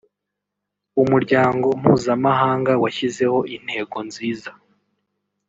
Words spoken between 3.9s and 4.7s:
nziza